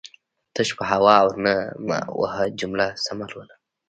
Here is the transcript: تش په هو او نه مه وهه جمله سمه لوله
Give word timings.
تش 0.55 0.69
په 0.77 0.83
هو 0.89 1.07
او 1.21 1.27
نه 1.45 1.55
مه 1.87 1.97
وهه 2.19 2.43
جمله 2.59 2.87
سمه 3.05 3.25
لوله 3.31 3.55